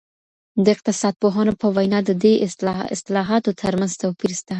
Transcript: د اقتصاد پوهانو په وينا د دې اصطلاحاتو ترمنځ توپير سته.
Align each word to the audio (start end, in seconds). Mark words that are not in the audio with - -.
د 0.63 0.65
اقتصاد 0.75 1.13
پوهانو 1.21 1.53
په 1.61 1.67
وينا 1.75 1.99
د 2.05 2.11
دې 2.23 2.33
اصطلاحاتو 2.97 3.51
ترمنځ 3.61 3.91
توپير 4.01 4.31
سته. 4.39 4.49